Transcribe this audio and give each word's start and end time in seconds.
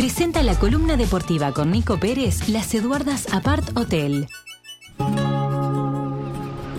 presenta 0.00 0.42
la 0.42 0.58
columna 0.58 0.96
deportiva 0.96 1.52
con 1.52 1.70
Nico 1.70 2.00
Pérez, 2.00 2.48
Las 2.48 2.72
Eduardas 2.72 3.30
Apart 3.34 3.76
Hotel. 3.76 4.28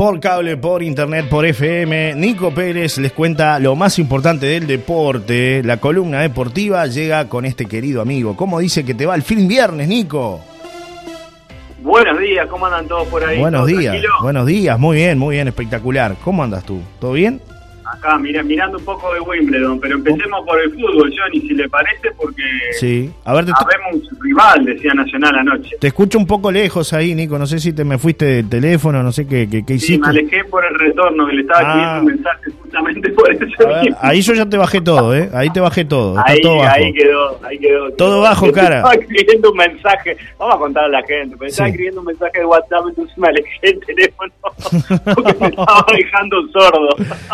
por 0.00 0.18
cable, 0.18 0.56
por 0.56 0.82
internet, 0.82 1.28
por 1.28 1.44
FM. 1.44 2.14
Nico 2.14 2.54
Pérez 2.54 2.96
les 2.96 3.12
cuenta 3.12 3.58
lo 3.58 3.76
más 3.76 3.98
importante 3.98 4.46
del 4.46 4.66
deporte. 4.66 5.62
La 5.62 5.76
columna 5.76 6.22
deportiva 6.22 6.86
llega 6.86 7.28
con 7.28 7.44
este 7.44 7.66
querido 7.66 8.00
amigo. 8.00 8.34
¿Cómo 8.34 8.60
dice 8.60 8.82
que 8.82 8.94
te 8.94 9.04
va 9.04 9.14
el 9.14 9.20
fin 9.20 9.46
viernes, 9.46 9.88
Nico? 9.88 10.40
Buenos 11.82 12.18
días, 12.18 12.46
¿cómo 12.48 12.64
andan 12.64 12.88
todos 12.88 13.06
por 13.08 13.22
ahí? 13.22 13.38
Buenos 13.38 13.66
días, 13.66 13.94
buenos 14.22 14.46
días, 14.46 14.78
muy 14.78 14.96
bien, 14.96 15.18
muy 15.18 15.34
bien, 15.34 15.48
espectacular. 15.48 16.16
¿Cómo 16.24 16.42
andas 16.42 16.64
tú? 16.64 16.80
¿Todo 16.98 17.12
bien? 17.12 17.42
Acá 17.92 18.18
mirando 18.18 18.78
un 18.78 18.84
poco 18.84 19.12
de 19.12 19.20
Wimbledon, 19.20 19.80
pero 19.80 19.96
empecemos 19.96 20.44
por 20.46 20.60
el 20.60 20.70
fútbol, 20.70 21.12
Johnny, 21.16 21.40
si 21.40 21.54
le 21.54 21.68
parece, 21.68 22.10
porque 22.16 22.42
sí. 22.72 23.10
a 23.24 23.34
ver, 23.34 23.46
sabemos 23.46 24.08
rival, 24.20 24.64
decía 24.64 24.92
Nacional 24.94 25.34
anoche. 25.36 25.76
Te 25.80 25.88
escucho 25.88 26.18
un 26.18 26.26
poco 26.26 26.50
lejos 26.50 26.92
ahí, 26.92 27.14
Nico, 27.14 27.38
no 27.38 27.46
sé 27.46 27.58
si 27.58 27.72
te 27.72 27.84
me 27.84 27.98
fuiste 27.98 28.24
del 28.24 28.48
teléfono, 28.48 29.02
no 29.02 29.12
sé 29.12 29.26
qué, 29.26 29.48
qué, 29.48 29.64
qué 29.64 29.74
hiciste. 29.74 29.94
Sí, 29.94 29.98
me 29.98 30.08
alejé 30.08 30.44
por 30.44 30.64
el 30.64 30.78
retorno, 30.78 31.26
que 31.26 31.34
le 31.34 31.40
estaba 31.42 31.96
ah. 31.96 32.00
un 32.00 32.06
mensaje 32.06 32.50
justamente 32.70 33.10
por 33.10 33.32
eso. 33.32 33.44
ahí 34.00 34.20
yo 34.20 34.34
ya 34.34 34.46
te 34.46 34.56
bajé 34.56 34.80
todo, 34.80 35.14
¿eh? 35.14 35.28
Ahí 35.32 35.50
te 35.50 35.60
bajé 35.60 35.84
todo, 35.84 36.18
está 36.18 36.32
ahí, 36.32 36.40
todo 36.40 36.56
bajo. 36.56 36.74
Ahí 36.74 36.92
quedó, 36.92 37.40
ahí 37.44 37.58
quedó. 37.58 37.92
Todo 37.92 38.20
bajo, 38.20 38.52
cara. 38.52 38.76
Estaba 38.76 38.94
escribiendo 38.94 39.50
un 39.50 39.56
mensaje, 39.56 40.16
vamos 40.38 40.54
a 40.54 40.58
contar 40.58 40.84
a 40.84 40.88
la 40.88 41.02
gente, 41.02 41.36
pero 41.38 41.50
estaba 41.50 41.68
escribiendo 41.68 42.00
un 42.00 42.06
mensaje 42.06 42.38
de 42.38 42.44
WhatsApp, 42.46 42.84
entonces 42.88 43.18
me 43.18 43.28
alejé 43.28 43.58
el 43.62 43.80
teléfono, 43.80 44.32
porque 45.14 45.34
me 45.40 45.46
estaba 45.48 45.86
dejando 45.96 46.36
sordo. 46.52 46.88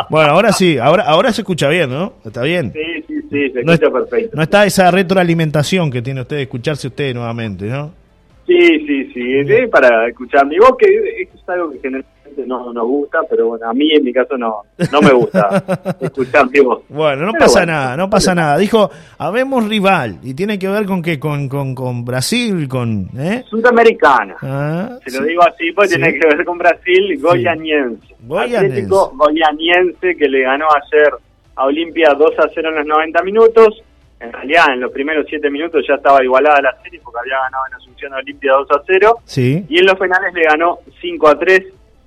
bueno, 0.09 0.33
ahora 0.33 0.53
sí, 0.53 0.79
ahora, 0.79 1.05
ahora 1.05 1.33
se 1.33 1.43
escucha 1.43 1.69
bien, 1.69 1.91
¿no? 1.91 2.15
¿Está 2.25 2.43
bien? 2.43 2.73
Sí, 2.73 3.05
sí, 3.07 3.23
sí, 3.31 3.51
se 3.51 3.61
escucha 3.61 3.91
perfecto. 3.91 4.37
No 4.37 4.43
está 4.43 4.65
esa 4.65 4.91
retroalimentación 4.91 5.91
que 5.91 6.03
tiene 6.03 6.23
usted 6.23 6.37
de 6.37 6.43
escucharse 6.43 6.89
usted 6.89 7.15
nuevamente, 7.15 7.67
¿no? 7.67 8.06
Sí, 8.47 8.87
sí, 8.87 9.11
sí, 9.13 9.45
sí 9.45 9.67
para 9.71 10.09
escuchar 10.09 10.47
mi 10.47 10.59
voz, 10.59 10.77
que 10.79 10.87
es 10.87 11.49
algo 11.49 11.71
que 11.71 11.79
generalmente 11.79 12.47
no 12.47 12.73
nos 12.73 12.87
gusta, 12.87 13.21
pero 13.29 13.49
bueno, 13.49 13.69
a 13.69 13.75
mí 13.75 13.93
en 13.93 14.05
mi 14.05 14.13
caso 14.13 14.37
no, 14.37 14.63
no 14.93 15.01
me 15.01 15.13
gusta 15.13 15.65
escuchar 16.01 16.49
mi 16.51 16.61
voz. 16.61 16.83
Bueno, 16.89 17.27
no 17.27 17.33
pasa 17.33 17.67
nada, 17.67 17.97
no 17.97 18.09
pasa 18.09 18.35
nada. 18.35 18.59
Dijo, 18.59 18.91
habemos 19.19 19.69
rival, 19.69 20.19
y 20.23 20.35
tiene 20.35 20.59
que 20.59 20.69
ver 20.69 20.87
con 20.87 21.03
qué, 21.03 21.19
con, 21.19 21.49
con, 21.49 21.75
con 21.75 22.05
Brasil, 22.05 22.69
con... 22.69 23.09
¿eh? 23.19 23.43
Sudamericana. 23.49 24.37
Ah, 24.43 24.99
Se 25.05 25.19
lo 25.19 25.27
digo 25.27 25.43
así, 25.43 25.73
pues 25.73 25.91
tiene 25.91 26.13
que 26.13 26.27
ver 26.27 26.45
con 26.45 26.59
Brasil, 26.59 27.19
goyaniense. 27.21 28.15
Atlético 28.39 29.13
goyaniense 29.17 30.15
que 30.17 30.29
le 30.29 30.43
ganó 30.43 30.67
ayer 30.67 31.11
a 31.57 31.65
Olimpia 31.65 32.15
2 32.17 32.39
a 32.39 32.49
0 32.55 32.69
en 32.69 32.75
los 32.77 32.87
90 32.87 33.23
minutos. 33.23 33.83
En 34.19 34.33
realidad, 34.33 34.65
en 34.73 34.81
los 34.81 34.93
primeros 34.93 35.27
7 35.29 35.51
minutos 35.51 35.85
ya 35.87 35.95
estaba 35.95 36.25
igualada 36.25 36.61
la 36.63 36.83
serie 36.83 37.01
porque 37.05 37.21
había 37.21 37.39
ganado 37.39 37.67
en 37.69 37.75
Asunción 37.75 38.15
Olimpia 38.15 38.53
2 38.53 38.71
a 38.71 38.83
0. 38.87 39.17
Sí. 39.25 39.65
Y 39.69 39.79
en 39.79 39.87
los 39.87 39.95
penales 39.97 40.33
le 40.33 40.43
ganó 40.43 40.79
5 41.01 41.29
a 41.29 41.39
3. 41.39 41.63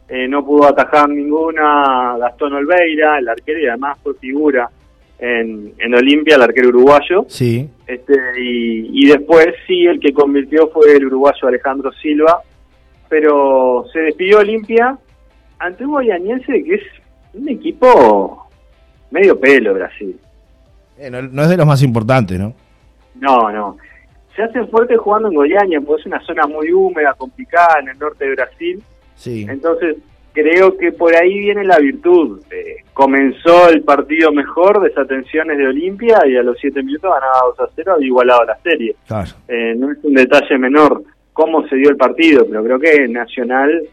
Eh, 0.09 0.27
no 0.27 0.43
pudo 0.43 0.67
atajar 0.67 1.07
ninguna 1.07 2.17
Gastón 2.17 2.53
Olveira, 2.53 3.19
el 3.19 3.30
arquero, 3.30 3.59
y 3.59 3.67
además 3.67 3.99
fue 4.02 4.15
figura 4.15 4.67
en, 5.19 5.73
en 5.77 5.93
Olimpia, 5.95 6.35
el 6.35 6.41
arquero 6.41 6.69
uruguayo. 6.69 7.25
Sí. 7.27 7.69
Este, 7.85 8.13
y, 8.41 9.03
y 9.03 9.07
después 9.07 9.47
sí, 9.67 9.86
el 9.86 9.99
que 9.99 10.11
convirtió 10.11 10.70
fue 10.70 10.93
el 10.95 11.05
uruguayo 11.05 11.47
Alejandro 11.47 11.91
Silva. 11.91 12.41
Pero 13.08 13.86
se 13.93 13.99
despidió 13.99 14.39
Olimpia 14.39 14.97
ante 15.59 15.86
un 15.86 15.91
Goianiense 15.91 16.64
que 16.64 16.76
es 16.76 16.83
un 17.33 17.49
equipo 17.49 18.47
medio 19.11 19.39
pelo 19.39 19.73
Brasil. 19.73 20.20
Eh, 20.99 21.10
no, 21.10 21.43
es 21.43 21.49
de 21.49 21.58
los 21.58 21.65
más 21.65 21.82
importantes, 21.82 22.39
¿no? 22.39 22.54
No, 23.15 23.52
no. 23.52 23.77
Se 24.36 24.43
hace 24.43 24.65
fuerte 24.67 24.98
jugando 24.98 25.30
en 25.30 25.36
Goiânia, 25.36 25.82
porque 25.82 26.02
es 26.02 26.08
una 26.08 26.20
zona 26.21 26.45
muy 26.45 26.71
húmeda, 26.71 27.14
complicada 27.17 27.80
en 27.80 27.89
el 27.89 27.98
norte 27.98 28.26
de 28.26 28.36
Brasil. 28.36 28.83
Sí. 29.15 29.45
Entonces, 29.49 29.98
creo 30.33 30.77
que 30.77 30.92
por 30.92 31.15
ahí 31.15 31.39
viene 31.39 31.64
la 31.64 31.80
virtud. 31.80 32.42
Eh, 32.52 32.83
comenzó 32.93 33.70
el 33.70 33.82
partido 33.83 34.32
mejor, 34.32 34.82
desatenciones 34.82 35.58
de 35.58 35.67
Olimpia, 35.67 36.20
y 36.27 36.36
a 36.36 36.43
los 36.43 36.58
siete 36.59 36.83
minutos 36.83 37.11
ganaba 37.14 37.54
2 37.58 37.59
a 37.59 37.71
0, 37.76 37.98
igualado 38.02 38.45
la 38.45 38.58
serie. 38.59 38.95
Claro. 39.08 39.32
Eh, 39.48 39.73
no 39.77 39.92
es 39.92 39.98
un 40.04 40.14
detalle 40.14 40.58
menor 40.58 41.04
cómo 41.39 41.65
se 41.70 41.77
dio 41.77 41.89
el 41.89 41.95
partido, 41.95 42.45
pero 42.45 42.64
creo 42.65 42.80
que 42.80 43.08
Nacional 43.08 43.88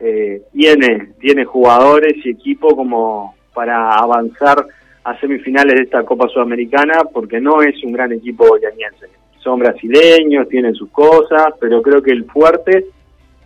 eh, 0.00 0.42
tiene, 0.52 1.12
tiene 1.20 1.44
jugadores 1.44 2.14
y 2.24 2.30
equipo 2.30 2.74
como 2.74 3.36
para 3.54 3.90
avanzar 3.92 4.66
a 5.08 5.18
semifinales 5.20 5.74
de 5.74 5.82
esta 5.84 6.02
Copa 6.04 6.28
Sudamericana, 6.28 7.00
porque 7.12 7.40
no 7.40 7.62
es 7.62 7.82
un 7.82 7.92
gran 7.92 8.12
equipo 8.12 8.46
goianiense. 8.46 9.06
Son 9.38 9.58
brasileños, 9.58 10.48
tienen 10.48 10.74
sus 10.74 10.90
cosas, 10.90 11.54
pero 11.58 11.80
creo 11.80 12.02
que 12.02 12.12
el 12.12 12.24
fuerte 12.26 12.84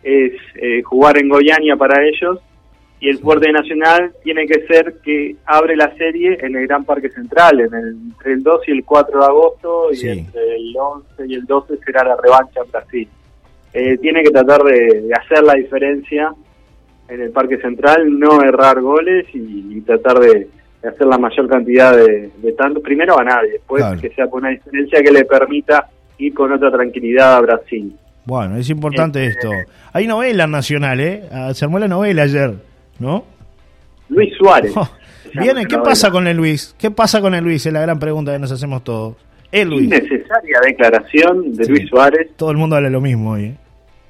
es 0.02 0.32
eh, 0.56 0.82
jugar 0.82 1.18
en 1.18 1.28
Goiania 1.28 1.76
para 1.76 2.02
ellos 2.04 2.40
y 2.98 3.08
el 3.08 3.18
fuerte 3.18 3.52
nacional 3.52 4.12
tiene 4.24 4.46
que 4.46 4.66
ser 4.66 4.94
que 5.04 5.36
abre 5.46 5.76
la 5.76 5.94
serie 5.96 6.38
en 6.40 6.56
el 6.56 6.66
Gran 6.66 6.84
Parque 6.84 7.10
Central, 7.10 7.60
en 7.60 7.74
el, 7.74 7.88
entre 8.10 8.32
el 8.32 8.42
2 8.42 8.68
y 8.68 8.70
el 8.72 8.84
4 8.84 9.18
de 9.20 9.26
agosto, 9.26 9.88
y 9.92 10.08
entre 10.08 10.56
el 10.56 10.76
11 10.76 11.26
y 11.28 11.34
el 11.34 11.44
12 11.44 11.78
será 11.84 12.04
la 12.04 12.16
revancha 12.16 12.60
en 12.64 12.70
Brasil. 12.70 13.08
Eh, 13.72 13.98
tiene 13.98 14.22
que 14.22 14.30
tratar 14.30 14.62
de, 14.62 15.10
hacer 15.20 15.42
la 15.44 15.54
diferencia 15.54 16.32
en 17.08 17.20
el 17.20 17.30
Parque 17.30 17.58
Central, 17.58 18.18
no 18.18 18.42
errar 18.42 18.80
goles 18.80 19.26
y, 19.32 19.80
tratar 19.80 20.18
de, 20.20 20.48
hacer 20.88 21.06
la 21.06 21.18
mayor 21.18 21.48
cantidad 21.48 21.96
de, 21.96 22.30
de 22.36 22.52
tantos, 22.52 22.82
primero 22.82 23.18
a 23.18 23.24
nadie, 23.24 23.52
después 23.52 23.84
que 24.00 24.10
sea 24.10 24.28
con 24.28 24.40
una 24.40 24.50
diferencia 24.50 25.02
que 25.02 25.12
le 25.12 25.24
permita 25.24 25.88
ir 26.18 26.34
con 26.34 26.52
otra 26.52 26.70
tranquilidad 26.70 27.36
a 27.36 27.40
Brasil. 27.40 27.96
Bueno, 28.24 28.56
es 28.56 28.70
importante 28.70 29.24
este, 29.24 29.48
esto. 29.48 29.72
Hay 29.92 30.06
novela 30.06 30.46
nacional, 30.46 31.00
¿eh? 31.00 31.24
Ah, 31.32 31.52
se 31.54 31.64
armó 31.64 31.78
la 31.78 31.88
novela 31.88 32.22
ayer, 32.22 32.54
¿no? 32.98 33.24
Luis 34.08 34.32
Suárez. 34.36 34.72
viene, 35.34 35.66
¿qué 35.66 35.78
pasa 35.78 36.10
con 36.10 36.26
el 36.26 36.36
Luis? 36.36 36.74
¿Qué 36.78 36.90
pasa 36.90 37.20
con 37.20 37.34
el 37.34 37.42
Luis? 37.42 37.66
Es 37.66 37.72
la 37.72 37.80
gran 37.80 37.98
pregunta 37.98 38.32
que 38.32 38.38
nos 38.38 38.52
hacemos 38.52 38.84
todos. 38.84 39.16
El 39.50 39.68
Luis. 39.68 39.84
Innecesaria 39.84 40.60
declaración 40.64 41.54
de 41.54 41.66
Luis 41.66 41.88
Suárez. 41.88 42.30
Todo 42.36 42.50
el 42.50 42.56
mundo 42.56 42.76
habla 42.76 42.90
lo 42.90 43.00
mismo 43.00 43.32
hoy, 43.32 43.44
¿eh? 43.44 43.56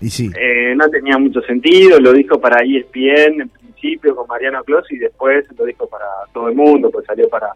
Y 0.00 0.10
sí. 0.10 0.30
Eh, 0.36 0.74
no 0.74 0.88
tenía 0.88 1.16
mucho 1.16 1.40
sentido, 1.42 2.00
lo 2.00 2.12
dijo 2.12 2.40
para 2.40 2.64
ESPN 2.64 3.48
principio 3.82 4.14
con 4.14 4.26
Mariano 4.28 4.62
Clos 4.64 4.90
y 4.90 4.98
después 4.98 5.44
lo 5.58 5.64
dijo 5.64 5.86
para 5.88 6.06
todo 6.32 6.48
el 6.48 6.54
mundo, 6.54 6.90
pues 6.90 7.04
salió 7.04 7.28
para 7.28 7.52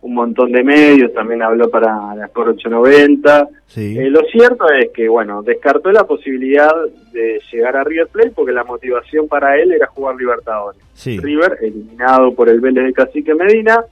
un 0.00 0.14
montón 0.14 0.52
de 0.52 0.62
medios, 0.62 1.12
también 1.12 1.42
habló 1.42 1.68
para 1.70 2.14
la 2.14 2.26
Sport 2.26 2.50
890. 2.50 3.48
Sí. 3.66 3.98
Eh, 3.98 4.10
lo 4.10 4.20
cierto 4.30 4.70
es 4.70 4.90
que, 4.92 5.08
bueno, 5.08 5.42
descartó 5.42 5.90
la 5.90 6.04
posibilidad 6.04 6.70
de 7.12 7.40
llegar 7.52 7.76
a 7.76 7.84
River 7.84 8.08
Plate 8.08 8.30
porque 8.30 8.52
la 8.52 8.64
motivación 8.64 9.26
para 9.28 9.56
él 9.56 9.72
era 9.72 9.86
jugar 9.86 10.16
Libertadores. 10.16 10.80
River, 11.04 11.58
eliminado 11.62 12.34
por 12.34 12.48
el 12.48 12.60
Vélez 12.60 12.86
de 12.86 12.92
Cacique 12.92 13.34
Medina, 13.34 13.84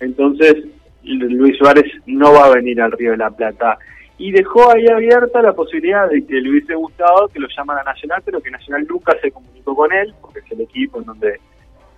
entonces 0.00 0.56
Luis 1.02 1.56
Suárez 1.58 1.84
no 2.06 2.32
va 2.32 2.46
a 2.46 2.54
venir 2.54 2.80
al 2.80 2.92
Río 2.92 3.12
de 3.12 3.18
la 3.18 3.30
Plata 3.30 3.78
y 4.18 4.30
dejó 4.30 4.70
ahí 4.70 4.86
abierta 4.86 5.42
la 5.42 5.52
posibilidad 5.52 6.08
de 6.08 6.24
que 6.24 6.34
le 6.34 6.50
hubiese 6.50 6.74
gustado 6.74 7.28
que 7.28 7.40
lo 7.40 7.48
llaman 7.48 7.78
a 7.78 7.82
Nacional, 7.82 8.22
pero 8.24 8.40
que 8.40 8.50
Nacional 8.50 8.86
nunca 8.88 9.16
se 9.20 9.30
comunicó 9.30 9.74
con 9.74 9.92
él, 9.92 10.14
porque 10.20 10.40
es 10.40 10.52
el 10.52 10.60
equipo 10.60 11.00
en 11.00 11.06
donde 11.06 11.40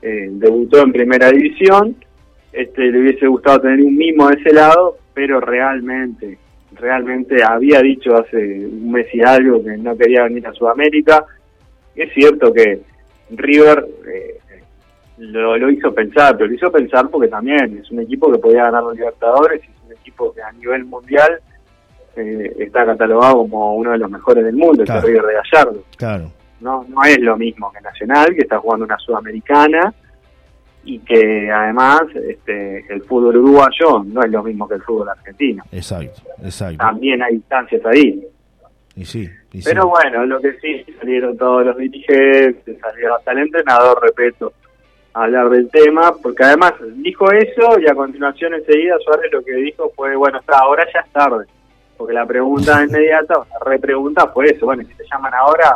eh, 0.02 0.28
debutó 0.30 0.82
en 0.82 0.92
primera 0.92 1.30
división. 1.30 1.96
Este, 2.52 2.82
le 2.90 3.00
hubiese 3.00 3.26
gustado 3.26 3.62
tener 3.62 3.80
un 3.80 3.96
mimo 3.96 4.28
de 4.28 4.40
ese 4.40 4.54
lado, 4.54 4.98
pero 5.12 5.40
realmente, 5.40 6.38
realmente 6.72 7.36
había 7.42 7.80
dicho 7.80 8.14
hace 8.16 8.66
un 8.66 8.92
mes 8.92 9.06
y 9.12 9.20
algo 9.20 9.62
que 9.62 9.76
no 9.76 9.96
quería 9.96 10.22
venir 10.22 10.46
a 10.46 10.52
Sudamérica. 10.52 11.24
Es 11.96 12.12
cierto 12.14 12.52
que 12.52 12.80
River 13.30 13.86
eh, 14.08 14.40
lo, 15.18 15.56
lo, 15.56 15.70
hizo 15.70 15.92
pensar, 15.92 16.36
pero 16.36 16.48
lo 16.48 16.54
hizo 16.54 16.70
pensar 16.70 17.08
porque 17.10 17.28
también 17.28 17.78
es 17.78 17.90
un 17.90 18.00
equipo 18.00 18.30
que 18.30 18.38
podía 18.38 18.64
ganar 18.64 18.84
los 18.84 18.96
Libertadores, 18.96 19.62
es 19.62 19.84
un 19.84 19.92
equipo 19.92 20.32
que 20.32 20.42
a 20.42 20.52
nivel 20.52 20.84
mundial 20.84 21.40
eh, 22.16 22.54
está 22.58 22.84
catalogado 22.84 23.38
como 23.38 23.76
uno 23.76 23.92
de 23.92 23.98
los 23.98 24.10
mejores 24.10 24.44
del 24.44 24.56
mundo, 24.56 24.82
el 24.82 25.02
River 25.02 25.22
de 25.22 25.34
Gallardo. 25.34 25.84
Claro. 25.96 26.30
No, 26.60 26.84
no 26.88 27.02
es 27.04 27.18
lo 27.20 27.36
mismo 27.36 27.70
que 27.72 27.80
Nacional, 27.80 28.34
que 28.34 28.42
está 28.42 28.58
jugando 28.58 28.86
una 28.86 28.98
sudamericana 28.98 29.92
y 30.84 30.98
que 31.00 31.50
además 31.50 32.02
este, 32.14 32.84
el 32.92 33.02
fútbol 33.02 33.36
uruguayo 33.36 34.04
no 34.04 34.22
es 34.22 34.30
lo 34.30 34.42
mismo 34.42 34.68
que 34.68 34.74
el 34.74 34.82
fútbol 34.82 35.08
argentino. 35.08 35.64
Exacto, 35.72 36.22
exacto. 36.42 36.78
También 36.78 37.22
hay 37.22 37.36
distancias 37.36 37.84
ahí. 37.86 38.22
Y 38.96 39.04
sí, 39.04 39.28
Pero 39.64 39.88
bueno, 39.88 40.24
lo 40.24 40.40
que 40.40 40.52
sí, 40.60 40.84
salieron 40.98 41.36
todos 41.36 41.66
los 41.66 41.76
dirigentes, 41.76 42.78
salió 42.78 43.16
hasta 43.16 43.32
el 43.32 43.38
entrenador, 43.38 44.00
repito, 44.00 44.52
hablar 45.14 45.48
del 45.50 45.68
tema, 45.70 46.12
porque 46.22 46.44
además 46.44 46.74
dijo 46.96 47.30
eso 47.32 47.80
y 47.80 47.88
a 47.88 47.94
continuación 47.94 48.54
enseguida 48.54 48.96
Suárez 49.04 49.32
lo 49.32 49.42
que 49.42 49.54
dijo 49.54 49.90
fue, 49.96 50.14
bueno, 50.14 50.38
está, 50.38 50.58
ahora 50.58 50.84
ya 50.92 51.00
es 51.00 51.10
tarde, 51.10 51.46
porque 52.04 52.12
la 52.12 52.26
pregunta 52.26 52.84
inmediata, 52.84 53.32
la 53.50 53.70
repregunta 53.70 54.26
fue 54.26 54.44
eso, 54.50 54.66
bueno, 54.66 54.82
si 54.82 54.94
te 54.94 55.04
llaman 55.10 55.32
ahora, 55.32 55.74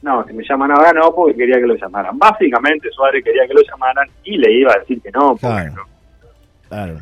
no, 0.00 0.24
si 0.24 0.32
me 0.34 0.44
llaman 0.48 0.70
ahora 0.70 0.92
no, 0.92 1.12
porque 1.12 1.34
quería 1.34 1.56
que 1.56 1.66
lo 1.66 1.74
llamaran. 1.74 2.16
Básicamente 2.16 2.88
Suárez 2.92 3.24
quería 3.24 3.44
que 3.48 3.54
lo 3.54 3.62
llamaran 3.62 4.06
y 4.22 4.38
le 4.38 4.52
iba 4.52 4.72
a 4.72 4.78
decir 4.78 5.02
que 5.02 5.10
no. 5.10 5.34
Claro. 5.34 5.84
claro. 6.68 6.94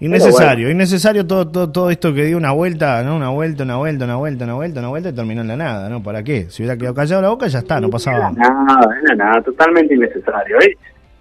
Innecesario, 0.00 0.68
innecesario 0.68 1.24
todo, 1.28 1.46
todo, 1.46 1.70
todo 1.70 1.90
esto 1.90 2.12
que 2.12 2.24
dio 2.24 2.36
una 2.36 2.50
vuelta, 2.50 3.04
¿no? 3.04 3.14
Una 3.14 3.30
vuelta, 3.30 3.62
una 3.62 3.76
vuelta, 3.76 4.04
una 4.04 4.16
vuelta, 4.16 4.42
una 4.42 4.54
vuelta, 4.54 4.80
una 4.80 4.88
vuelta 4.88 5.08
y 5.10 5.12
terminó 5.12 5.42
en 5.42 5.48
la 5.48 5.56
nada, 5.56 5.88
¿no? 5.88 6.02
¿Para 6.02 6.24
qué? 6.24 6.46
Si 6.50 6.62
hubiera 6.62 6.76
quedado 6.76 6.96
callado 6.96 7.22
la 7.22 7.28
boca 7.28 7.46
ya 7.46 7.60
está, 7.60 7.80
no 7.80 7.88
pasaba 7.88 8.32
nada. 8.32 8.32
Nada, 8.32 8.98
era 9.00 9.14
nada, 9.14 9.42
totalmente 9.42 9.94
innecesario. 9.94 10.58
¿eh? 10.58 10.76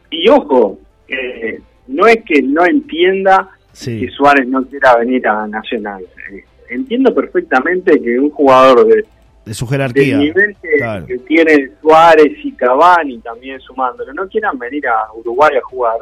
Y 0.10 0.28
ojo, 0.30 0.80
eh, 1.10 1.62
no 1.86 2.08
es 2.08 2.24
que 2.25 2.42
no 2.42 2.66
entienda 2.66 3.50
que 3.83 4.09
Suárez 4.09 4.47
no 4.47 4.63
quiera 4.65 4.97
venir 4.97 5.27
a 5.27 5.47
Nacional. 5.47 6.03
Eh, 6.31 6.44
entiendo 6.69 7.13
perfectamente 7.13 8.00
que 8.01 8.19
un 8.19 8.29
jugador 8.31 8.88
de, 8.88 9.06
de 9.45 9.53
su 9.53 9.65
jerarquía, 9.68 10.18
nivel 10.18 10.56
que, 10.62 11.18
tiene 11.19 11.69
Suárez 11.81 12.33
y 12.44 12.51
Cavani 12.53 13.19
también 13.19 13.59
sumándolo, 13.62 14.13
no 14.13 14.27
quieran 14.27 14.57
venir 14.57 14.88
a 14.88 15.13
Uruguay 15.13 15.56
a 15.57 15.62
jugar. 15.62 16.00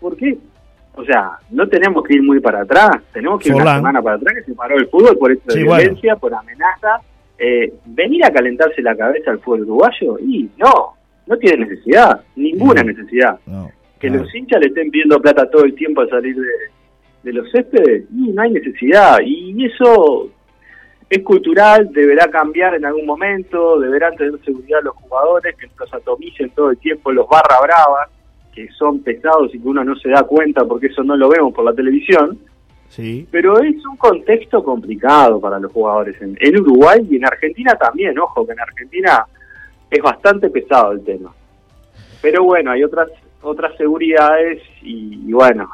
¿Por 0.00 0.16
qué? 0.16 0.36
O 0.94 1.04
sea, 1.04 1.38
no 1.50 1.66
tenemos 1.68 2.04
que 2.04 2.14
ir 2.14 2.22
muy 2.22 2.38
para 2.38 2.62
atrás, 2.62 2.90
tenemos 3.12 3.40
que 3.40 3.48
ir 3.48 3.54
una 3.54 3.76
semana 3.76 4.02
para 4.02 4.16
atrás 4.16 4.34
que 4.34 4.44
se 4.44 4.54
paró 4.54 4.76
el 4.76 4.86
fútbol 4.88 5.16
por 5.16 5.32
esta 5.32 5.54
violencia, 5.54 6.16
por 6.16 6.34
amenaza. 6.34 7.00
Eh, 7.38 7.72
venir 7.86 8.24
a 8.24 8.30
calentarse 8.30 8.82
la 8.82 8.94
cabeza 8.94 9.30
al 9.30 9.40
fútbol 9.40 9.62
uruguayo 9.62 10.18
y 10.20 10.48
no, 10.58 10.94
no 11.26 11.36
tiene 11.38 11.64
necesidad, 11.64 12.20
ninguna 12.36 12.84
necesidad. 12.84 13.40
que 13.98 14.10
los 14.10 14.32
hinchas 14.34 14.60
le 14.60 14.66
estén 14.66 14.90
pidiendo 14.90 15.20
plata 15.20 15.50
todo 15.50 15.64
el 15.64 15.74
tiempo 15.74 16.02
a 16.02 16.08
salir 16.08 16.36
de, 16.36 16.46
de 17.22 17.32
los 17.32 17.50
céspedes, 17.50 18.04
y 18.10 18.32
no 18.32 18.42
hay 18.42 18.50
necesidad. 18.50 19.18
Y 19.24 19.64
eso 19.64 20.30
es 21.08 21.22
cultural, 21.22 21.90
deberá 21.92 22.28
cambiar 22.28 22.74
en 22.74 22.84
algún 22.84 23.06
momento, 23.06 23.78
deberán 23.78 24.16
tener 24.16 24.38
seguridad 24.44 24.80
los 24.82 24.96
jugadores, 24.96 25.54
que 25.56 25.68
los 25.78 25.92
atomicen 25.92 26.50
todo 26.50 26.70
el 26.70 26.78
tiempo, 26.78 27.12
los 27.12 27.28
barra 27.28 27.60
bravas 27.60 28.08
que 28.54 28.68
son 28.78 29.02
pesados 29.02 29.54
y 29.54 29.58
que 29.58 29.68
uno 29.68 29.82
no 29.82 29.96
se 29.96 30.10
da 30.10 30.22
cuenta 30.24 30.64
porque 30.64 30.88
eso 30.88 31.02
no 31.02 31.16
lo 31.16 31.28
vemos 31.28 31.54
por 31.54 31.64
la 31.64 31.72
televisión. 31.72 32.38
Sí. 32.88 33.26
Pero 33.30 33.58
es 33.60 33.84
un 33.86 33.96
contexto 33.96 34.62
complicado 34.62 35.40
para 35.40 35.58
los 35.58 35.72
jugadores 35.72 36.20
en, 36.20 36.36
Uruguay 36.60 37.00
y 37.10 37.16
en 37.16 37.24
Argentina 37.24 37.74
también. 37.76 38.18
Ojo, 38.18 38.46
que 38.46 38.52
en 38.52 38.60
Argentina 38.60 39.24
es 39.90 40.02
bastante 40.02 40.50
pesado 40.50 40.92
el 40.92 41.02
tema. 41.02 41.32
Pero 42.20 42.44
bueno, 42.44 42.70
hay 42.70 42.84
otras 42.84 43.08
otras 43.40 43.76
seguridades 43.76 44.62
y, 44.82 45.32
bueno, 45.32 45.68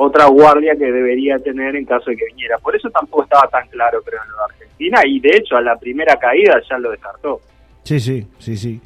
otra 0.00 0.26
guardia 0.26 0.74
que 0.76 0.90
debería 0.90 1.38
tener 1.38 1.76
en 1.76 1.84
caso 1.84 2.10
de 2.10 2.16
que 2.16 2.24
viniera. 2.26 2.56
Por 2.58 2.74
eso 2.74 2.88
tampoco 2.90 3.24
estaba 3.24 3.46
tan 3.48 3.68
claro, 3.68 4.00
creo, 4.02 4.20
en 4.24 4.30
lo 4.30 4.36
de 4.36 4.44
Argentina 4.44 5.00
y 5.04 5.20
de 5.20 5.36
hecho 5.36 5.56
a 5.56 5.60
la 5.60 5.76
primera 5.76 6.16
caída 6.16 6.60
ya 6.68 6.78
lo 6.78 6.90
descartó. 6.90 7.40
Sí, 7.82 8.00
sí, 8.00 8.26
sí, 8.38 8.56
sí. 8.56 8.80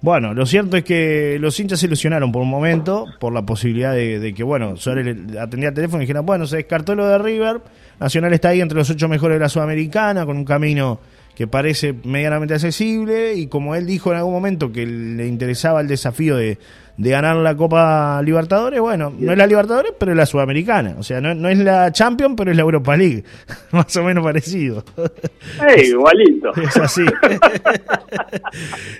Bueno, 0.00 0.34
lo 0.34 0.46
cierto 0.46 0.76
es 0.76 0.84
que 0.84 1.38
los 1.40 1.58
hinchas 1.58 1.80
se 1.80 1.86
ilusionaron 1.86 2.32
por 2.32 2.42
un 2.42 2.50
momento 2.50 3.06
por 3.20 3.32
la 3.32 3.42
posibilidad 3.42 3.94
de, 3.94 4.34
que, 4.36 4.42
bueno, 4.42 4.76
Suárez 4.76 5.16
atendía 5.38 5.68
el 5.68 5.74
teléfono 5.74 6.02
y 6.02 6.06
dijeron, 6.06 6.26
bueno, 6.26 6.46
se 6.46 6.56
descartó 6.56 6.94
lo 6.94 7.06
de 7.06 7.18
River, 7.18 7.60
Nacional 8.00 8.32
está 8.32 8.48
ahí 8.48 8.60
entre 8.60 8.78
los 8.78 8.90
ocho 8.90 9.08
mejores 9.08 9.36
de 9.36 9.40
la 9.40 9.48
Sudamericana, 9.48 10.26
con 10.26 10.36
un 10.36 10.44
camino 10.44 10.98
que 11.34 11.46
parece 11.46 11.94
medianamente 12.04 12.54
accesible 12.54 13.34
y 13.34 13.46
como 13.46 13.74
él 13.74 13.86
dijo 13.86 14.10
en 14.10 14.18
algún 14.18 14.34
momento 14.34 14.70
que 14.70 14.86
le 14.86 15.26
interesaba 15.26 15.80
el 15.80 15.88
desafío 15.88 16.36
de, 16.36 16.58
de 16.96 17.10
ganar 17.10 17.36
la 17.36 17.56
Copa 17.56 18.20
Libertadores, 18.22 18.80
bueno, 18.80 19.12
no 19.18 19.32
es 19.32 19.38
la 19.38 19.46
Libertadores, 19.46 19.92
pero 19.98 20.12
es 20.12 20.16
la 20.16 20.26
Sudamericana. 20.26 20.96
O 20.98 21.02
sea, 21.02 21.20
no, 21.20 21.48
es 21.48 21.58
la 21.58 21.90
Champions, 21.90 22.34
pero 22.36 22.50
es 22.50 22.56
la 22.56 22.62
Europa 22.62 22.96
League. 22.96 23.24
Más 23.72 23.96
o 23.96 24.04
menos 24.04 24.22
parecido. 24.22 24.84
igualito. 25.82 26.52
Es 26.62 26.76
así. 26.76 27.04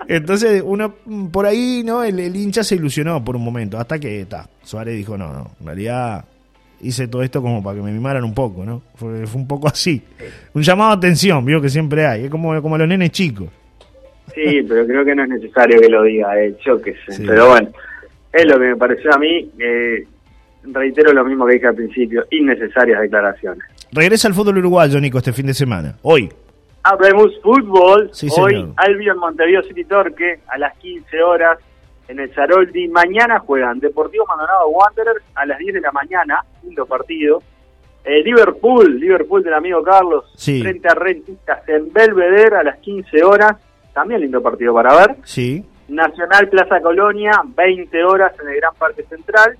Entonces, 0.08 0.62
uno 0.64 0.94
por 1.30 1.46
ahí, 1.46 1.82
¿no? 1.84 2.02
El, 2.02 2.34
hincha 2.34 2.64
se 2.64 2.76
ilusionó 2.76 3.22
por 3.24 3.36
un 3.36 3.44
momento, 3.44 3.78
hasta 3.78 3.98
que 3.98 4.22
está. 4.22 4.48
Suárez 4.62 4.96
dijo, 4.96 5.16
no, 5.16 5.32
no, 5.32 5.50
en 5.60 5.66
realidad 5.66 6.24
hice 6.82 7.08
todo 7.08 7.22
esto 7.22 7.40
como 7.40 7.62
para 7.62 7.76
que 7.76 7.82
me 7.82 7.92
mimaran 7.92 8.24
un 8.24 8.34
poco, 8.34 8.64
¿no? 8.64 8.82
Fue, 8.94 9.26
fue 9.26 9.40
un 9.40 9.48
poco 9.48 9.68
así. 9.68 10.02
Un 10.52 10.62
llamado 10.62 10.90
a 10.90 10.94
atención, 10.94 11.44
vio 11.44 11.60
que 11.60 11.68
siempre 11.68 12.06
hay, 12.06 12.24
es 12.24 12.30
como, 12.30 12.60
como 12.60 12.76
los 12.76 12.88
nenes 12.88 13.10
chicos. 13.10 13.48
Sí, 14.34 14.62
pero 14.68 14.86
creo 14.86 15.04
que 15.04 15.14
no 15.14 15.24
es 15.24 15.28
necesario 15.28 15.80
que 15.80 15.88
lo 15.88 16.02
diga 16.02 16.38
él, 16.40 16.56
yo 16.64 16.80
qué 16.80 16.94
sé. 17.06 17.22
Pero 17.26 17.48
bueno, 17.48 17.68
es 18.32 18.46
lo 18.46 18.58
que 18.58 18.66
me 18.66 18.76
pareció 18.76 19.14
a 19.14 19.18
mí. 19.18 19.50
Eh, 19.58 20.06
reitero 20.64 21.12
lo 21.12 21.24
mismo 21.24 21.46
que 21.46 21.54
dije 21.54 21.66
al 21.66 21.74
principio, 21.74 22.24
innecesarias 22.30 23.00
declaraciones. 23.00 23.64
Regresa 23.92 24.28
al 24.28 24.34
fútbol 24.34 24.58
uruguayo, 24.58 25.00
Nico, 25.00 25.18
este 25.18 25.32
fin 25.32 25.46
de 25.46 25.54
semana, 25.54 25.96
hoy. 26.02 26.30
Hablemos 26.84 27.30
fútbol. 27.42 28.10
hoy 28.38 28.72
Albion 28.76 29.18
Montevideo 29.18 29.62
City 29.62 29.84
Torque 29.84 30.40
a 30.48 30.58
las 30.58 30.76
15 30.78 31.22
horas 31.22 31.58
en 32.12 32.20
el 32.20 32.32
Zaroldi. 32.34 32.88
Mañana 32.88 33.40
juegan 33.40 33.80
Deportivo 33.80 34.24
Maldonado 34.26 34.68
Wanderers 34.68 35.24
a 35.34 35.46
las 35.46 35.58
10 35.58 35.74
de 35.74 35.80
la 35.80 35.92
mañana, 35.92 36.44
lindo 36.62 36.86
partido. 36.86 37.42
Eh, 38.04 38.22
Liverpool, 38.22 38.98
Liverpool 38.98 39.42
del 39.42 39.54
amigo 39.54 39.82
Carlos, 39.82 40.24
frente 40.36 40.88
a 40.88 40.94
Rentistas 40.94 41.68
en 41.68 41.92
Belvedere 41.92 42.56
a 42.56 42.62
las 42.62 42.78
15 42.78 43.22
horas. 43.22 43.56
También 43.92 44.20
lindo 44.20 44.42
partido 44.42 44.74
para 44.74 44.94
ver. 44.94 45.16
Sí. 45.24 45.64
Nacional 45.88 46.48
Plaza 46.48 46.80
Colonia, 46.80 47.32
20 47.44 48.04
horas 48.04 48.32
en 48.40 48.48
el 48.48 48.56
Gran 48.56 48.74
Parque 48.74 49.04
Central. 49.04 49.56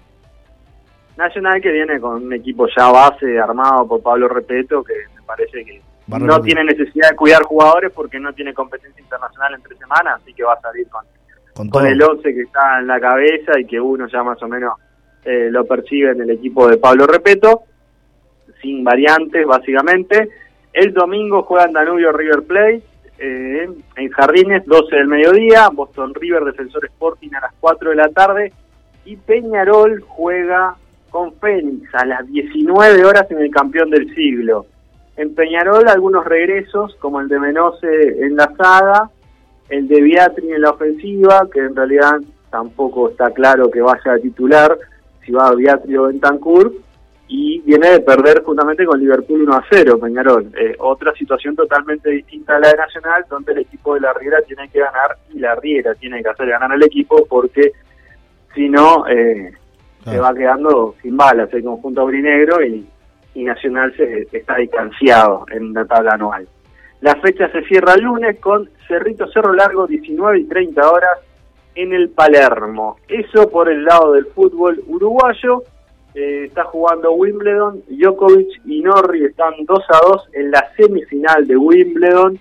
Nacional 1.17 1.61
que 1.61 1.71
viene 1.71 2.01
con 2.01 2.25
un 2.25 2.33
equipo 2.33 2.67
ya 2.75 2.91
base 2.91 3.39
armado 3.39 3.87
por 3.87 4.03
Pablo 4.03 4.29
Repeto, 4.29 4.83
que 4.83 4.95
me 5.15 5.23
parece 5.23 5.65
que 5.65 5.83
no 6.07 6.41
tiene 6.41 6.65
necesidad 6.65 7.11
de 7.11 7.17
cuidar 7.17 7.43
jugadores 7.43 7.93
porque 7.95 8.19
no 8.19 8.33
tiene 8.33 8.55
competencia 8.55 9.01
internacional 9.01 9.55
entre 9.55 9.77
semanas, 9.77 10.21
así 10.21 10.33
que 10.33 10.43
va 10.43 10.55
a 10.55 10.61
salir 10.61 10.89
con, 10.89 11.05
con, 11.55 11.87
el 11.87 12.03
11 12.03 12.23
que 12.35 12.43
está 12.43 12.79
en 12.81 12.87
la 12.87 13.01
cabeza 13.01 13.59
y 13.59 13.67
que 13.67 13.81
uno 13.81 14.07
ya 14.09 14.23
más 14.23 14.43
o 14.43 14.49
menos 14.49 14.75
eh, 15.25 15.49
lo 15.51 15.65
percibe 15.65 16.13
en 16.13 16.23
el 16.23 16.31
equipo 16.31 16.69
de 16.69 16.79
Pablo 16.79 17.07
Repeto, 17.07 17.63
sin 18.61 18.83
variantes 18.83 19.47
básicamente. 19.47 20.29
El 20.73 20.93
domingo 20.93 21.43
juegan 21.43 21.73
Danubio 21.73 22.13
River 22.13 22.43
Plate, 22.43 22.83
eh, 23.19 23.69
en 23.97 24.11
Jardines, 24.11 24.65
12 24.67 24.97
del 24.97 25.07
mediodía, 25.07 25.69
Boston 25.73 26.15
River 26.15 26.45
Defensor 26.45 26.85
Sporting 26.87 27.31
a 27.35 27.41
las 27.43 27.53
4 27.61 27.91
de 27.91 27.97
la 27.97 28.09
tarde 28.09 28.53
y 29.05 29.17
Peñarol 29.17 30.01
juega 30.01 30.77
con 31.11 31.35
Fénix 31.35 31.95
a 31.95 32.05
las 32.05 32.27
19 32.27 33.05
horas 33.05 33.31
en 33.31 33.39
el 33.39 33.51
campeón 33.51 33.91
del 33.91 34.15
siglo. 34.15 34.67
En 35.17 35.35
Peñarol 35.35 35.89
algunos 35.89 36.25
regresos, 36.25 36.97
como 36.97 37.21
el 37.21 37.29
de 37.29 37.39
Menose 37.39 38.25
en 38.25 38.35
la 38.35 38.51
saga, 38.57 39.11
el 39.73 39.89
de 39.89 40.03
Beatri 40.03 40.53
en 40.53 40.61
la 40.61 40.71
ofensiva, 40.71 41.49
que 41.51 41.61
en 41.61 41.75
realidad 41.75 42.21
tampoco 42.51 43.09
está 43.09 43.31
claro 43.31 43.71
que 43.71 43.81
vaya 43.81 44.13
a 44.13 44.19
titular, 44.19 44.77
si 45.25 45.33
va 45.33 45.49
a 45.49 45.55
Beatri 45.55 45.97
o 45.97 46.09
Bentancur, 46.09 46.75
y 47.27 47.61
viene 47.61 47.93
de 47.93 48.01
perder 48.01 48.43
justamente 48.43 48.85
con 48.85 49.01
Liverpool 49.01 49.43
1 49.43 49.55
a 49.55 49.65
0, 49.71 49.99
Peñarol. 49.99 50.53
Eh, 50.59 50.77
otra 50.79 51.15
situación 51.15 51.57
totalmente 51.57 52.11
distinta 52.11 52.57
a 52.57 52.61
la 52.61 52.69
de 52.69 52.77
Nacional, 52.77 53.25
donde 53.31 53.53
el 53.53 53.59
equipo 53.61 53.95
de 53.95 54.01
la 54.01 54.13
Riera 54.13 54.43
tiene 54.47 54.69
que 54.69 54.81
ganar 54.81 55.17
y 55.33 55.39
la 55.39 55.55
Riera 55.55 55.95
tiene 55.95 56.23
que 56.23 56.29
hacer 56.29 56.49
ganar 56.49 56.71
al 56.71 56.83
equipo 56.83 57.25
porque 57.27 57.73
si 58.55 58.69
no 58.69 59.07
eh, 59.09 59.53
se 60.05 60.19
va 60.19 60.35
quedando 60.35 60.97
sin 61.01 61.17
balas 61.17 61.49
el 61.55 61.65
conjunto 61.65 62.05
brinegro 62.05 62.63
y, 62.63 62.87
y 63.35 63.45
Nacional 63.45 63.95
se 63.97 64.29
está 64.31 64.57
distanciado 64.57 65.47
en 65.51 65.73
la 65.73 65.87
tabla 65.87 66.13
anual. 66.13 66.47
La 67.03 67.17
fecha 67.17 67.51
se 67.51 67.63
cierra 67.65 67.95
el 67.95 68.05
lunes 68.05 68.39
con 68.39 68.71
Cerrito 68.87 69.27
Cerro 69.27 69.53
Largo 69.53 69.89
19 69.89 70.39
y 70.39 70.45
30 70.45 70.89
horas 70.89 71.19
en 71.75 71.93
el 71.93 72.11
Palermo. 72.11 72.97
Eso 73.09 73.51
por 73.51 73.69
el 73.69 73.85
lado 73.85 74.13
del 74.13 74.27
fútbol 74.27 74.81
uruguayo. 74.87 75.65
Eh, 76.15 76.45
está 76.47 76.63
jugando 76.63 77.13
Wimbledon, 77.13 77.83
Djokovic 77.89 78.65
y 78.67 78.83
Norri 78.83 79.25
están 79.25 79.55
2 79.67 79.85
a 79.89 80.07
2 80.07 80.29
en 80.35 80.51
la 80.53 80.71
semifinal 80.77 81.45
de 81.45 81.57
Wimbledon. 81.57 82.39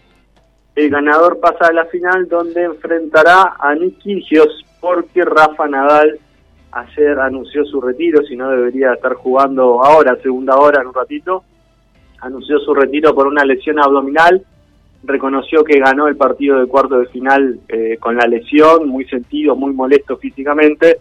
El 0.76 0.90
ganador 0.92 1.40
pasa 1.40 1.70
a 1.70 1.74
la 1.74 1.86
final 1.86 2.28
donde 2.28 2.64
enfrentará 2.64 3.56
a 3.58 3.74
Nick 3.74 3.98
Kyrgios 3.98 4.64
porque 4.80 5.26
Rafa 5.26 5.68
Nadal 5.68 6.20
ayer 6.72 7.20
anunció 7.20 7.66
su 7.66 7.82
retiro, 7.82 8.24
si 8.28 8.36
no 8.36 8.52
debería 8.52 8.94
estar 8.94 9.16
jugando 9.16 9.84
ahora, 9.84 10.16
segunda 10.22 10.56
hora 10.56 10.82
en 10.82 10.88
un 10.88 10.94
ratito. 10.94 11.46
Anunció 12.20 12.60
su 12.60 12.76
retiro 12.76 13.16
por 13.16 13.26
una 13.26 13.44
lesión 13.44 13.80
abdominal, 13.80 14.46
reconoció 15.04 15.64
que 15.64 15.80
ganó 15.80 16.08
el 16.08 16.16
partido 16.16 16.60
de 16.60 16.68
cuarto 16.68 17.00
de 17.00 17.08
final 17.08 17.60
eh, 17.68 17.98
con 18.00 18.16
la 18.16 18.26
lesión, 18.28 18.88
muy 18.88 19.06
sentido, 19.06 19.56
muy 19.56 19.74
molesto 19.74 20.18
físicamente 20.18 21.00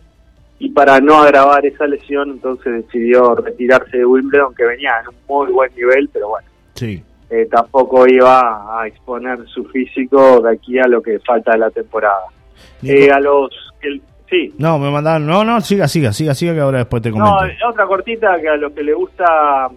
y 0.59 0.71
para 0.71 1.01
no 1.01 1.17
agravar 1.23 1.65
esa 1.65 1.87
lesión 1.87 2.31
entonces 2.31 2.85
decidió 2.85 3.35
retirarse 3.35 3.99
de 3.99 4.05
Wimbledon 4.05 4.55
que 4.55 4.65
venía 4.65 4.93
en 5.01 5.09
un 5.09 5.15
muy 5.27 5.53
buen 5.53 5.75
nivel 5.75 6.09
pero 6.13 6.29
bueno 6.29 6.49
sí. 6.75 7.03
Eh, 7.31 7.47
tampoco 7.51 8.07
iba 8.09 8.81
a 8.81 8.87
exponer 8.87 9.39
su 9.47 9.65
físico 9.65 10.41
de 10.41 10.51
aquí 10.53 10.79
a 10.79 10.87
lo 10.87 11.01
que 11.01 11.19
falta 11.21 11.53
de 11.53 11.59
la 11.59 11.71
temporada 11.71 12.25
eh, 12.83 13.11
a 13.11 13.21
los 13.21 13.51
Sí. 14.31 14.55
No, 14.59 14.79
me 14.79 14.93
mandaron. 14.93 15.27
No, 15.27 15.45
no, 15.45 15.61
siga, 15.61 15.89
siga, 15.89 16.13
siga, 16.13 16.35
siga, 16.35 16.55
que 16.55 16.61
ahora 16.61 16.79
después 16.79 17.03
te 17.03 17.11
comento. 17.11 17.33
No, 17.33 17.69
otra 17.69 17.85
cortita 17.85 18.41
que 18.41 18.49
a 18.49 18.57
los 18.57 18.73
que 18.73 18.85
le 18.85 18.95
gusta 18.95 19.69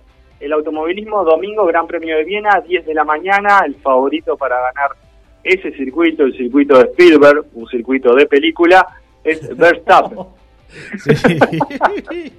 el 0.43 0.51
automovilismo, 0.53 1.23
domingo, 1.23 1.65
Gran 1.65 1.87
Premio 1.87 2.17
de 2.17 2.25
Viena, 2.25 2.59
10 2.67 2.85
de 2.85 2.93
la 2.93 3.03
mañana, 3.05 3.61
el 3.65 3.75
favorito 3.75 4.35
para 4.35 4.57
ganar 4.59 4.91
ese 5.43 5.71
circuito, 5.71 6.23
el 6.23 6.35
circuito 6.35 6.77
de 6.77 6.83
Spielberg, 6.91 7.45
un 7.53 7.67
circuito 7.67 8.13
de 8.13 8.25
película, 8.25 8.85
es 9.23 9.55
Verstappen. 9.57 10.19
sí. 10.97 12.33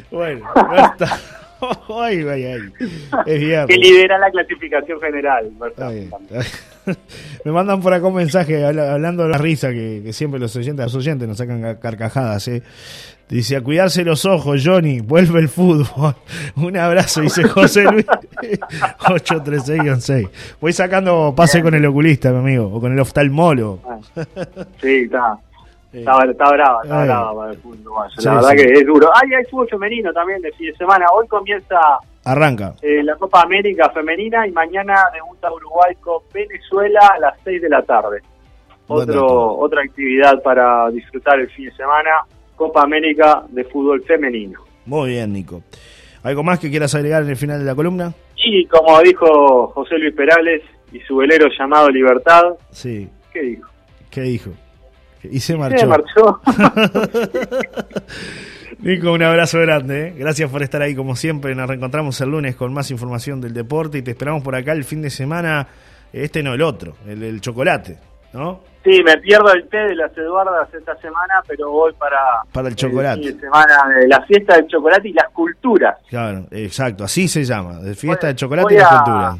bueno, 0.10 0.46
Verstappen. 0.54 1.43
ay, 2.00 2.24
ay, 2.28 2.44
ay. 2.44 3.66
que 3.66 3.76
lidera 3.76 4.18
la 4.18 4.30
clasificación 4.30 5.00
general. 5.00 5.50
Me 7.44 7.52
mandan 7.52 7.80
por 7.80 7.94
acá 7.94 8.06
un 8.06 8.14
mensaje 8.14 8.64
hablando 8.64 9.22
de 9.22 9.28
la 9.30 9.38
risa 9.38 9.70
que, 9.70 10.12
siempre 10.12 10.38
los 10.38 10.54
oyentes, 10.56 10.84
los 10.84 10.94
oyentes 10.94 11.26
nos 11.26 11.38
sacan 11.38 11.76
carcajadas. 11.76 12.46
¿eh? 12.48 12.62
Dice, 13.28 13.56
a 13.56 13.62
cuidarse 13.62 14.04
los 14.04 14.26
ojos, 14.26 14.62
Johnny, 14.64 15.00
vuelve 15.00 15.40
el 15.40 15.48
fútbol. 15.48 16.14
Un 16.56 16.76
abrazo, 16.76 17.22
dice 17.22 17.44
José 17.44 17.84
Luis. 17.84 18.06
836-6. 18.98 20.28
Voy 20.60 20.72
sacando 20.72 21.32
pase 21.34 21.62
con 21.62 21.74
el 21.74 21.86
oculista, 21.86 22.30
mi 22.32 22.38
amigo, 22.38 22.66
o 22.66 22.80
con 22.80 22.92
el 22.92 23.00
oftalmólogo. 23.00 23.80
Sí, 24.80 25.04
está. 25.04 25.38
Está, 25.94 26.24
está 26.28 26.50
brava, 26.50 26.80
está 26.82 27.04
brava 27.04 27.34
para 27.34 27.52
el 27.52 27.58
fútbol 27.58 27.84
la 28.24 28.34
verdad 28.34 28.50
que 28.56 28.72
es 28.72 28.86
duro. 28.86 29.08
Ay, 29.14 29.34
hay 29.34 29.44
fútbol 29.44 29.68
femenino 29.68 30.12
también 30.12 30.40
de 30.42 30.50
fin 30.52 30.66
de 30.66 30.76
semana. 30.76 31.06
Hoy 31.14 31.26
comienza. 31.28 31.78
Arranca. 32.24 32.74
Eh, 32.82 33.02
la 33.02 33.14
Copa 33.16 33.42
América 33.42 33.90
femenina 33.90 34.46
y 34.46 34.52
mañana 34.52 34.94
debuta 35.12 35.52
Uruguay 35.52 35.94
con 36.00 36.22
Venezuela 36.32 37.00
a 37.14 37.18
las 37.18 37.34
6 37.44 37.62
de 37.62 37.68
la 37.68 37.82
tarde. 37.82 38.22
Otro, 38.88 39.58
otra 39.58 39.82
actividad 39.82 40.42
para 40.42 40.90
disfrutar 40.90 41.38
el 41.38 41.48
fin 41.50 41.66
de 41.66 41.72
semana. 41.72 42.10
Copa 42.56 42.82
América 42.82 43.44
de 43.48 43.64
fútbol 43.64 44.02
femenino. 44.04 44.60
Muy 44.86 45.10
bien, 45.10 45.32
Nico. 45.32 45.62
¿Algo 46.22 46.42
más 46.42 46.58
que 46.58 46.70
quieras 46.70 46.94
agregar 46.94 47.22
en 47.22 47.30
el 47.30 47.36
final 47.36 47.58
de 47.58 47.64
la 47.66 47.74
columna? 47.74 48.12
Sí, 48.36 48.66
como 48.66 49.00
dijo 49.00 49.68
José 49.68 49.98
Luis 49.98 50.14
Perales 50.14 50.62
y 50.92 51.00
su 51.00 51.16
velero 51.16 51.48
llamado 51.58 51.88
Libertad. 51.88 52.42
Sí. 52.70 53.08
¿Qué 53.32 53.42
dijo? 53.42 53.68
¿Qué 54.10 54.20
dijo? 54.22 54.50
Y 55.30 55.40
se 55.40 55.56
marchó. 55.56 55.86
Nico, 58.84 59.12
un 59.12 59.22
abrazo 59.22 59.60
grande. 59.60 60.08
¿eh? 60.08 60.14
Gracias 60.16 60.50
por 60.50 60.62
estar 60.62 60.82
ahí 60.82 60.94
como 60.94 61.16
siempre. 61.16 61.54
Nos 61.54 61.68
reencontramos 61.68 62.20
el 62.20 62.30
lunes 62.30 62.54
con 62.54 62.72
más 62.74 62.90
información 62.90 63.40
del 63.40 63.54
deporte 63.54 63.98
y 63.98 64.02
te 64.02 64.10
esperamos 64.10 64.42
por 64.42 64.54
acá 64.54 64.72
el 64.72 64.84
fin 64.84 65.00
de 65.00 65.10
semana. 65.10 65.66
Este 66.12 66.42
no, 66.42 66.54
el 66.54 66.62
otro, 66.62 66.94
el, 67.06 67.40
chocolate, 67.40 67.98
¿no? 68.34 68.60
Sí, 68.84 69.02
me 69.02 69.16
pierdo 69.18 69.52
el 69.52 69.66
té 69.68 69.78
de 69.78 69.96
las 69.96 70.16
Eduardas 70.16 70.72
esta 70.72 70.94
semana, 70.96 71.42
pero 71.48 71.70
voy 71.70 71.92
para, 71.94 72.42
para 72.52 72.68
el 72.68 72.76
chocolate. 72.76 73.22
fin 73.22 73.34
de 73.34 73.40
semana 73.40 73.88
de 73.98 74.06
la 74.06 74.20
fiesta 74.22 74.54
del 74.56 74.68
chocolate 74.68 75.08
y 75.08 75.12
las 75.12 75.30
culturas. 75.30 75.96
Claro, 76.08 76.44
exacto, 76.50 77.02
así 77.02 77.26
se 77.26 77.42
llama, 77.42 77.80
de 77.80 77.94
fiesta 77.94 78.28
del 78.28 78.36
chocolate 78.36 78.74
y 78.74 78.76
las 78.76 78.88
culturas. 78.88 79.38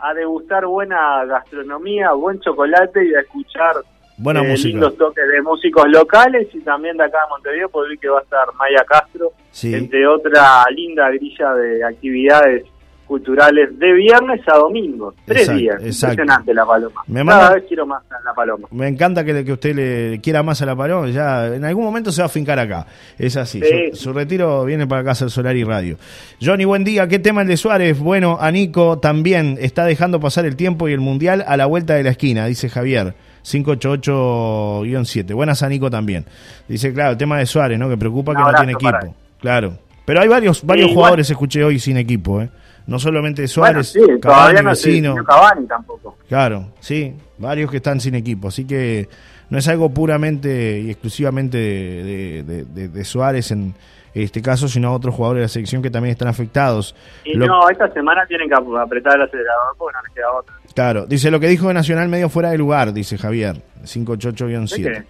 A 0.00 0.14
degustar 0.14 0.66
buena 0.66 1.24
gastronomía, 1.26 2.12
buen 2.12 2.40
chocolate 2.40 3.06
y 3.06 3.14
a 3.14 3.20
escuchar 3.20 3.76
Buena 4.16 4.40
eh, 4.42 4.48
música. 4.48 4.68
Lindos 4.68 4.96
toques 4.96 5.24
de 5.28 5.42
músicos 5.42 5.84
locales 5.88 6.48
y 6.52 6.60
también 6.60 6.96
de 6.96 7.04
acá 7.04 7.18
de 7.24 7.30
Montevideo, 7.30 7.68
podría 7.68 7.96
que 8.00 8.08
va 8.08 8.18
a 8.18 8.22
estar 8.22 8.46
Maya 8.58 8.84
Castro, 8.86 9.32
entre 9.62 10.06
otra 10.06 10.64
linda 10.70 11.10
grilla 11.10 11.54
de 11.54 11.84
actividades 11.84 12.64
culturales 13.12 13.78
de 13.78 13.92
viernes 13.92 14.40
a 14.48 14.56
domingo. 14.56 15.12
Tres 15.26 15.54
días. 15.54 15.74
Impresionante 15.74 16.54
la 16.54 16.64
paloma. 16.64 17.02
Me 17.06 17.22
Cada 17.24 17.54
vez 17.54 17.64
quiero 17.68 17.84
más 17.84 18.02
a 18.10 18.24
la 18.24 18.32
paloma. 18.32 18.68
Me 18.70 18.88
encanta 18.88 19.22
que, 19.22 19.44
que, 19.44 19.52
usted 19.52 19.74
le 19.74 20.20
quiera 20.22 20.42
más 20.42 20.62
a 20.62 20.66
la 20.66 20.74
paloma. 20.74 21.10
Ya 21.10 21.54
en 21.54 21.62
algún 21.62 21.84
momento 21.84 22.10
se 22.10 22.22
va 22.22 22.26
a 22.26 22.30
fincar 22.30 22.58
acá. 22.58 22.86
Es 23.18 23.36
así. 23.36 23.60
Su, 23.92 24.14
retiro 24.14 24.64
viene 24.64 24.86
para 24.86 25.02
acá 25.02 25.10
a 25.10 25.14
Solar 25.14 25.54
y 25.56 25.62
Radio. 25.62 25.98
Johnny, 26.40 26.64
buen 26.64 26.84
día. 26.84 27.06
¿Qué 27.06 27.18
tema 27.18 27.42
el 27.42 27.48
de 27.48 27.58
Suárez? 27.58 27.98
Bueno, 27.98 28.38
a 28.40 28.50
Nico 28.50 28.98
también 28.98 29.58
está 29.60 29.84
dejando 29.84 30.18
pasar 30.18 30.46
el 30.46 30.56
tiempo 30.56 30.88
y 30.88 30.94
el 30.94 31.00
mundial 31.00 31.44
a 31.46 31.58
la 31.58 31.66
vuelta 31.66 31.94
de 31.94 32.04
la 32.04 32.10
esquina, 32.10 32.46
dice 32.46 32.70
Javier. 32.70 33.14
588-7. 33.42 35.34
Buenas 35.34 35.62
a 35.62 35.68
Nico 35.68 35.90
también. 35.90 36.24
Dice, 36.68 36.92
claro, 36.92 37.12
el 37.12 37.16
tema 37.16 37.38
de 37.38 37.46
Suárez, 37.46 37.78
¿no? 37.78 37.88
Que 37.88 37.96
preocupa 37.96 38.34
que 38.34 38.40
no 38.40 38.52
tiene 38.54 38.72
equipo. 38.72 39.16
Claro. 39.40 39.78
Pero 40.04 40.20
hay 40.20 40.28
varios 40.28 40.64
varios 40.64 40.90
jugadores, 40.92 41.30
escuché 41.30 41.62
hoy, 41.62 41.78
sin 41.78 41.96
equipo, 41.96 42.42
¿eh? 42.42 42.50
No 42.86 42.98
solamente 42.98 43.46
Suárez, 43.46 43.94
bueno, 43.96 44.74
sí, 44.74 44.90
vecino. 44.90 45.14
Cavani 45.24 45.66
tampoco. 45.66 46.18
Claro, 46.28 46.72
sí, 46.80 47.14
varios 47.38 47.70
que 47.70 47.76
están 47.76 48.00
sin 48.00 48.16
equipo. 48.16 48.48
Así 48.48 48.66
que 48.66 49.08
no 49.50 49.58
es 49.58 49.68
algo 49.68 49.90
puramente 49.90 50.80
y 50.80 50.90
exclusivamente 50.90 51.58
de 51.58 53.04
Suárez 53.04 53.52
en, 53.52 53.74
este 54.14 54.42
caso, 54.42 54.68
sino 54.68 54.92
otros 54.92 55.14
jugadores 55.14 55.40
de 55.40 55.44
la 55.44 55.48
selección 55.48 55.82
que 55.82 55.90
también 55.90 56.12
están 56.12 56.28
afectados. 56.28 56.94
Y 57.24 57.36
no, 57.36 57.68
esta 57.70 57.90
semana 57.92 58.26
tienen 58.26 58.48
que 58.48 58.54
apretar 58.54 59.16
el 59.16 59.22
acelerador 59.22 59.74
porque 59.78 59.96
no 59.96 60.02
les 60.02 60.12
queda 60.12 60.32
otra. 60.32 60.54
Claro, 60.74 61.06
dice 61.06 61.30
lo 61.30 61.40
que 61.40 61.48
dijo 61.48 61.68
de 61.68 61.74
Nacional 61.74 62.08
medio 62.08 62.28
fuera 62.28 62.50
de 62.50 62.58
lugar, 62.58 62.92
dice 62.92 63.18
Javier, 63.18 63.62
588-7. 63.84 65.04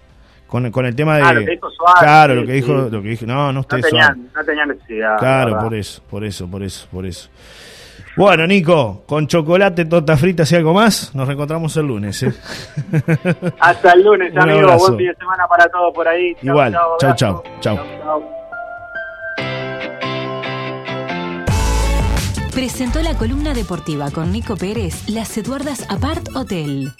Con, 0.46 0.70
con 0.70 0.84
el 0.84 0.94
tema 0.94 1.16
de... 1.16 1.22
Ah, 1.22 1.32
lo 1.32 1.40
que 1.44 1.52
dijo 1.52 1.70
Suárez, 1.70 2.02
claro, 2.02 2.34
lo 2.34 2.46
que 2.46 2.52
dijo, 2.52 2.74
lo 2.74 3.02
que 3.02 3.08
dijo, 3.08 3.24
no, 3.24 3.52
no 3.54 3.60
usted 3.60 3.78
no 3.78 3.82
tenía, 3.84 4.16
no 4.34 4.44
tenía 4.44 4.66
necesidad. 4.66 5.18
Claro, 5.18 5.58
por 5.58 5.74
eso, 5.74 6.02
por 6.10 6.24
eso, 6.24 6.46
por 6.46 6.62
eso, 6.62 6.86
por 6.92 7.06
eso. 7.06 7.30
Bueno, 8.16 8.46
Nico, 8.46 9.04
con 9.06 9.26
chocolate, 9.26 9.86
torta 9.86 10.16
frita 10.18 10.42
y 10.50 10.54
algo 10.54 10.74
más, 10.74 11.14
nos 11.14 11.26
reencontramos 11.26 11.74
el 11.78 11.86
lunes. 11.86 12.22
¿eh? 12.22 12.32
Hasta 13.58 13.92
el 13.92 14.02
lunes, 14.02 14.36
amigo. 14.36 14.76
Buen 14.76 14.98
fin 14.98 15.06
de 15.06 15.14
semana 15.14 15.46
para 15.48 15.66
todos 15.68 15.94
por 15.94 16.06
ahí. 16.06 16.36
Igual, 16.42 16.76
chao, 16.98 17.14
chao. 17.16 17.42
chao. 17.60 18.41
Presentó 22.52 23.00
la 23.00 23.16
columna 23.16 23.54
deportiva 23.54 24.10
con 24.10 24.30
Nico 24.30 24.56
Pérez, 24.56 25.08
Las 25.08 25.38
Eduardas 25.38 25.86
Apart 25.88 26.28
Hotel. 26.36 26.92